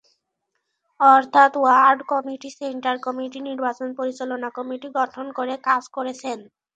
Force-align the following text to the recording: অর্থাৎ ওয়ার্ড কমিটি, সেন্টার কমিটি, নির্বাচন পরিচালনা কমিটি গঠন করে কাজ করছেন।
অর্থাৎ 0.99 1.51
ওয়ার্ড 1.57 1.99
কমিটি, 2.11 2.49
সেন্টার 2.59 2.95
কমিটি, 3.05 3.39
নির্বাচন 3.49 3.89
পরিচালনা 3.99 4.49
কমিটি 4.57 4.87
গঠন 4.99 5.25
করে 5.37 5.53
কাজ 5.67 5.83
করছেন। 5.95 6.39